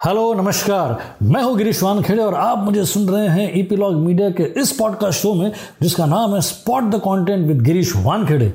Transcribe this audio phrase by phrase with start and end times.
[0.00, 4.42] Hello, नमस्कार। मैं हूँ गिरीश वानखेड़े और आप मुझे सुन रहे हैं ईपीलॉग मीडिया के
[4.60, 8.52] इस पॉडकास्ट शो में, जिसका नाम है spot the content with Girish Wankhede.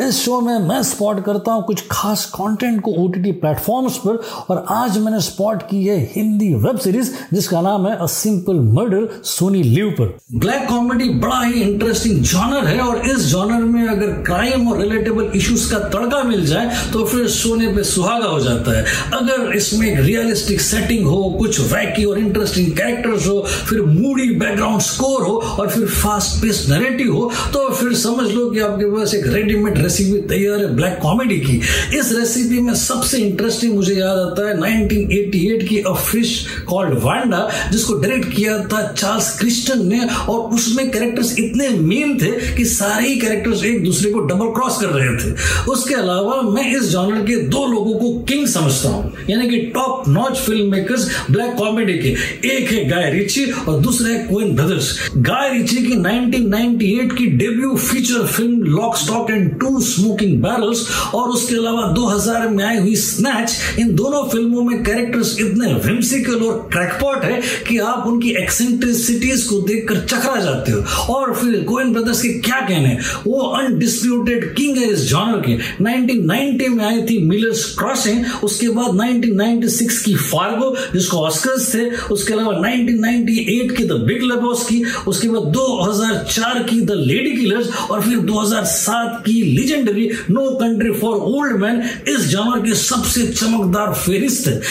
[0.00, 4.20] इस शो में मैं स्पॉट करता हूँ कुछ खास कंटेंट को ओ टी प्लेटफॉर्म्स पर,
[4.50, 9.08] और आज मैंने स्पॉट की है हिंदी वेब सीरीज़ जिसका नाम है a simple murder
[9.24, 14.12] Sony Liv पर। ब्लैक कॉमेडी बड़ा ही इंटरेस्टिंग जॉनर है, और इस जॉनर में अगर
[14.22, 18.78] क्राइम और रिलेटेबल इश्यूज़ का तड़का मिल जाए तो फिर सोने पे सुहागा हो जाता
[18.78, 18.84] है।
[19.14, 20.60] अगर इसमें रियलिस्टिक
[20.92, 25.86] सेटिंग हो, कुछ वैकी और इंटरेस्टिंग कैरेक्टर्स हो, फिर मूडी बैकग्राउंड स्कोर हो और फिर
[25.88, 30.58] फास्ट पेस नरेटिव हो तो फिर समझ लो कि आपके पास एक रेडीमेड रेसिपी तैयार
[30.60, 31.56] है ब्लैक कॉमेडी की।
[31.98, 36.34] इस रेसिपी में सबसे इंटरेस्टिंग मुझे याद आता है 1988 की अ फ़िश
[36.68, 42.30] कॉल्ड वांडा जिसको डायरेक्ट किया था चार्ल्स क्रिस्टन ने और उसमें कैरेक्टर्स इतने मेन थे
[42.56, 45.34] कि सारे ही कैरेक्टर्स एक दूसरे को डबल क्रॉस कर रहे थे।
[45.72, 50.08] उसके अलावा मैं इस जॉनर के दो लोगों को किंग समझता हूँ, यानी कि top
[50.08, 52.14] notch film makers black comedy के।
[52.48, 57.74] एक है गाय रिची और दूसरा है कोइन ब्रदर्स गाय रिची की 1998 की debut
[57.76, 62.94] feature film lock stock and two smoking barrels और उसके अलावा 2000 में आई हुई
[62.96, 69.42] स्नैच इन दोनों फ़िल्मों में कैरेक्टर्स इतने विम्सिकल और क्रैकपॉट है कि आप उनकी एक्सेंट्रिसिटीज
[69.42, 74.76] को देखकर चकरा जाते हो। और फिर कोइन ब्रदर्स के क्या कहने वो अनडिस्प्यूटेड किंग
[74.76, 80.61] है इस जॉनर के। 1990 में आई थी मिलर्स क्रॉसिंग उसके बाद 1996 की फार्गो
[80.92, 86.80] जिसको ऑस्कर्स थे, उसके अलावा 1998 की द बिग लेबोस की उसके बाद 2004 की
[86.80, 92.66] द लेडी किलर्स और फिर 2007 की legendary no country for old men इस जॉनर
[92.66, 94.62] के सबसे चमकदार फेरिस्त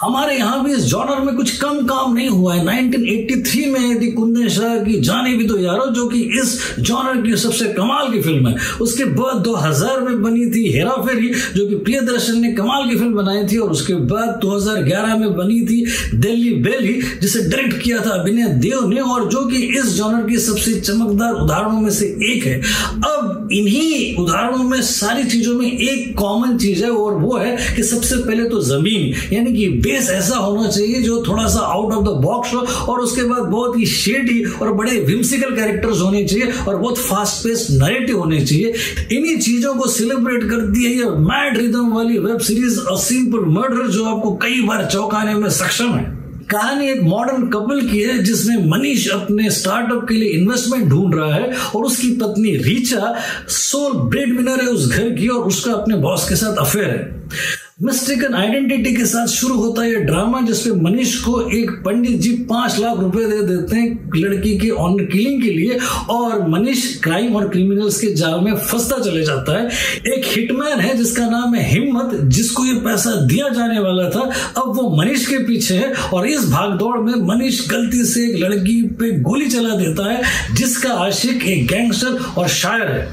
[0.00, 4.10] हमारे यहाँ भी इस जॉनर में कुछ कम काम नहीं हुआ है। 1983 में थी
[4.12, 8.20] कुंदन शाह की जाने भी तो यारो, जो कि इस जॉनर की सबसे कमाल की
[8.22, 12.88] फ़िल्म है। उसके बाद 2000 में बनी थी हेरा फेरी, जो कि प्रियदर्शन ने कमाल
[12.90, 15.84] की फ़िल्म बनाई थी और उसके बाद 2011 में बनी थी
[16.14, 20.38] दिल्ली बेली जिसे डायरेक्ट किया था अभिनय देव ने, और जो कि इस जॉनर की
[20.38, 22.60] सबसे चमकदार उदाहरणों में से एक है।
[23.04, 27.82] अब इन्हीं उदाहरणों में सारी चीज़ों में एक कॉमन चीज़ है और वो है कि
[27.82, 32.04] सबसे पहले तो ज़मीन, यानी कि बेस ऐसा होना चाहिए जो थोड़ा सा आउट ऑफ़
[32.04, 32.60] द बॉक्स हो
[32.92, 37.44] और उसके बाद बहुत ही शेडी और बड़े विम्सिकल कैरेक्टर्स होने चाहिए और बहुत फास्ट
[37.44, 38.74] पेस नरेटिव होने चाहिए।
[39.12, 43.88] इन्हीं चीज़ों को सेलिब्रेट करती है ये मैड रिदम वाली web series a simple murder
[43.88, 46.13] जो आपको कई बार चौंकाने में सक्षम है।
[46.50, 51.34] कहानी एक मॉडर्न कपल की है जिसमें मनीष अपने स्टार्टअप के लिए इन्वेस्टमेंट ढूंढ रहा
[51.34, 53.14] है और उसकी पत्नी रीचा
[53.48, 57.24] सोल ब्रेड विनर है उस घर की और उसका अपने बॉस के साथ अफेयर है।
[57.82, 62.78] मिस्टेकन आइडेंटिटी के साथ शुरू होता है ड्रामा, जिसमें मनीष को एक पंडित जी पाँच
[62.78, 65.78] लाख रुपए दे देते हैं लड़की के ऑनर किलिंग के लिए,
[66.10, 69.66] और मनीष क्राइम और क्रिमिनल्स के जाल में फंसता चले जाता है।
[70.14, 74.20] एक हिटमैन है, जिसका नाम है हिम्मत, जिसको ये पैसा दिया जाने वाला था।
[74.62, 78.82] अब वो मनीष के पीछे है, और इस भागदौड़ में मनीष गलती से एक लड़की
[78.82, 80.22] पे गोली चला देता है,
[80.54, 83.08] जिसका आशिक एक गैंगस्टर और शायर है।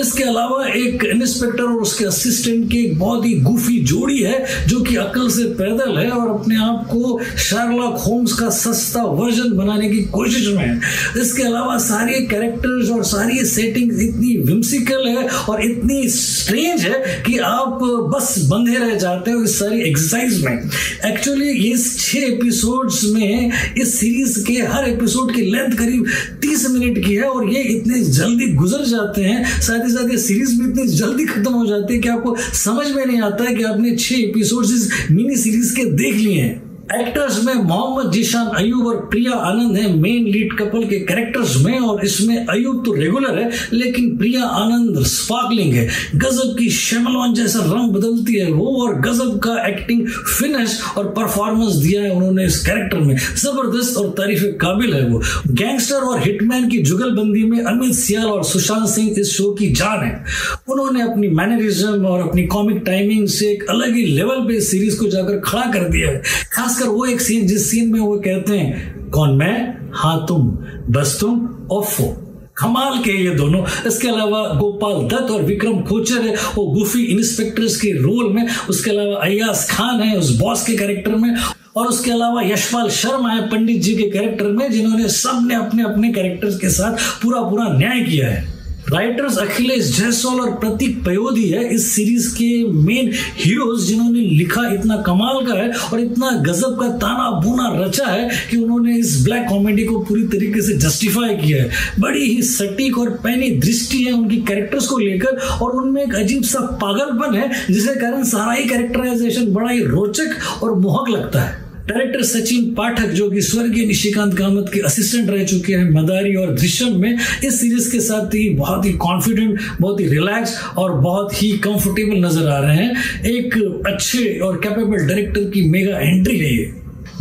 [0.00, 4.80] इसके अलावा एक इंस्पेक्टर और उसके असिस्टेंट की एक बहुत ही गुफी जोड़ी है, जो
[4.80, 9.88] कि अकल से पैदल है और अपने आप को शार्लॉक होम्स का सस्ता वर्जन बनाने
[9.88, 10.80] की कोशिश में है।
[11.20, 17.36] इसके अलावा सारी कैरेक्टर्स और सारी सेटिंग इतनी विम्सिकल है और इतनी स्ट्रेंज है कि
[17.44, 17.78] आप
[18.14, 20.70] बस बंधे रह जाते हो इस सारी एक्सरसाइज में।
[21.06, 26.06] एक्चुअली इस छह एपिसोड्स में इस सीरीज़ के हर एपिसोड की लेंथ करीब
[26.42, 30.18] तीस मिनट की है और ये इतने जल्दी गुजर जाते हैं, साथ ही साथ ये
[30.18, 33.54] सीरीज़ भी इतनी जल्दी खत्म हो जाती है कि आपको समझ में नहीं आता है
[33.54, 38.46] कि आपने छह एपिसोड इस मिनी सीरीज़ के देख लिए हैं। एक्टर्स में मोहम्मद जीशान,
[38.46, 42.94] अयूब और प्रिया आनंद है। मेन लीड कपल के कैरेक्टर्स में और इसमें अयूब तो
[42.94, 48.66] रेगुलर है, लेकिन प्रिया आनंद स्पार्कलिंग है। गजब की शेमलॉन जैसा रंग बदलती है। वो
[48.82, 54.08] और गजब का एक्टिंग फिनिश और परफॉर्मेंस दिया है उन्होंने इस कैरेक्टर में। ज़बरदस्त और
[54.08, 59.14] तारीफ़ काबिल है वो। गैंगस्टर और हिटमैन की जुगलबंदी में अमित सियाल और सुशांत सिंह
[59.18, 60.24] इस शो की जान है।
[60.68, 65.06] उन्होंने अपनी मैनरिज्म और अपनी कॉमिक टाइमिंग से एक अलग ही लेवल पे सीरीज़ को
[65.06, 66.22] जाकर खड़ा कर दिया है।
[66.52, 69.90] खास खासकर वो एक सीन जिस सीन में वो कहते हैं, कौन मैं?
[69.94, 70.50] हाँ तुम,
[70.90, 76.34] बस तुम ओफो कमाल के ये दोनों। इसके अलावा गोपाल दत्त और विक्रम कोचर है,
[76.34, 81.14] वो गुफी इंस्पेक्टर्स के रोल में। उसके अलावा अयास खान है उस बॉस के कैरेक्टर
[81.14, 81.34] में।
[81.76, 86.12] और उसके अलावा यशपाल शर्मा है पंडित जी के कैरेक्टर में, जिन्होंने सबने अपने अपने
[86.12, 88.59] कैरेक्टर्स के साथ पूरा पूरा न्याय किया है।
[88.92, 94.96] राइटर्स अखिलेश जायसवाल और प्रतीक पयोधी है इस सीरीज़ के मेन हीरोज जिन्होंने लिखा इतना
[94.96, 99.46] कमाल का है और इतना गजब का ताना बुना रचा है कि उन्होंने इस ब्लैक
[99.48, 101.70] कॉमेडी को पूरी तरीके से जस्टिफाई किया है।
[102.00, 106.42] बड़ी ही सटीक और पैनी दृष्टि है उनकी कैरेक्टर्स को लेकर और उनमें एक अजीब
[106.42, 111.59] सा पागलपन है, जिसके कारण सारा ही कैरेक्टराइजेशन बड़ा ही रोचक और मोहक लगता है।
[111.90, 116.54] डायरेक्टर सचिन पाठक, जो कि स्वर्गीय निशिकांत कामत के असिस्टेंट रह चुके हैं मदारी और
[116.54, 121.42] दृश्यम में, इस सीरीज़ के साथ ही बहुत ही कॉन्फिडेंट बहुत ही रिलैक्स और बहुत
[121.42, 126.54] ही कंफर्टेबल नज़र आ रहे हैं। एक अच्छे और कैपेबल डायरेक्टर की मेगा एंट्री है।
[126.54, 126.72] ये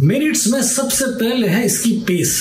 [0.04, 2.40] मेरिट्स में सबसे पहले है इसकी पेस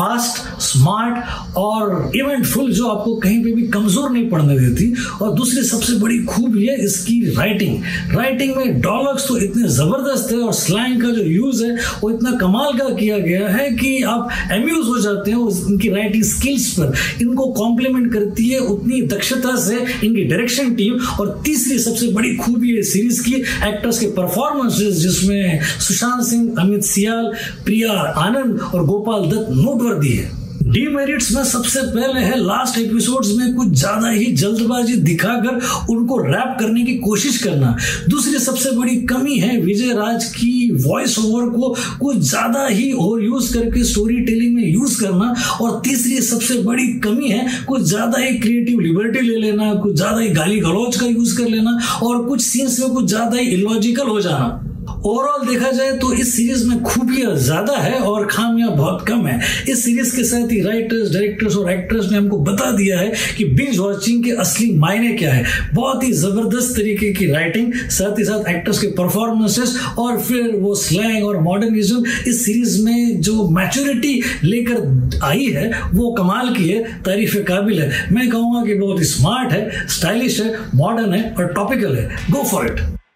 [0.00, 4.92] फास्ट स्मार्ट और इवेंटफुल जो आपको कहीं पे भी कमज़ोर नहीं पड़ने देती।
[5.22, 7.82] और दूसरी सबसे बड़ी खूबी है इसकी राइटिंग
[8.14, 12.30] राइटिंग में डॉलग्स तो इतने ज़बरदस्त है और स्लैंग का जो यूज़ है, वो इतना
[12.40, 15.38] कमाल का किया गया है कि आप एम्यूज हो जाते हैं
[15.70, 21.40] इनकी राइटिंग स्किल्स पर। इनको कॉम्प्लीमेंट करती है उतनी दक्षता से इनकी डायरेक्शन टीम और
[21.44, 23.34] तीसरी सबसे बड़ी खूबी है सीरीज़ की
[23.68, 27.32] एक्टर्स के परफॉर्मेंसेस जिसमें सुशांत सिंह, अमित सियाल,
[27.64, 27.92] प्रिया
[28.26, 33.30] आनंद और गोपाल दत्त नोटवर्क कर दी है। डीमेरिट्स में सबसे पहले है लास्ट एपिसोड्स
[33.36, 35.60] में कुछ ज़्यादा ही जल्दबाजी दिखाकर
[35.90, 37.74] उनको रैप करने की कोशिश करना।
[38.08, 43.22] दूसरी सबसे बड़ी कमी है विजय राज की वॉइस ओवर को कुछ ज़्यादा ही ओवर
[43.22, 48.18] यूज़ करके स्टोरी टेलिंग में यूज़ करना। और तीसरी सबसे बड़ी कमी है, कुछ ज़्यादा
[48.18, 52.24] ही क्रिएटिव लिबर्टी ले लेना, कुछ ज़्यादा ही गाली गलौज का यूज़ कर लेना और
[52.24, 54.69] कुछ सीन्स में कुछ ज़्यादा ही इलॉजिकल हो जाना।
[55.06, 59.38] ओवरऑल देखा जाए तो इस सीरीज़ में खूबियाँ ज़्यादा है और खामियाँ बहुत कम है।
[59.68, 63.44] इस सीरीज़ के साथ ही राइटर्स डायरेक्टर्स और एक्टर्स ने हमको बता दिया है कि
[63.44, 65.44] बिंज वॉचिंग के असली मायने क्या है।
[65.74, 70.74] बहुत ही ज़बरदस्त तरीके की राइटिंग साथ ही साथ एक्टर्स के परफॉर्मेंसेस और फिर वो
[70.74, 76.82] स्लैंग और मॉडर्निज्म इस सीरीज़ में जो मैच्योरिटी लेकर आई है, वो कमाल की है,
[77.02, 81.96] तारीफ़ काबिल है। मैं कहूँगा कि बहुत स्मार्ट है स्टाइलिश है मॉडर्न है और टॉपिकल
[81.96, 82.99] है। Go for it